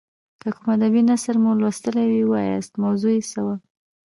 که 0.41 0.49
کوم 0.55 0.67
ادبي 0.75 1.01
نثر 1.09 1.35
مو 1.43 1.51
لوستی 1.59 1.89
وي 2.11 2.21
ووایاست 2.25 2.71
موضوع 2.83 3.11
یې 3.15 3.21
څه 3.31 3.39
وه. 3.45 3.55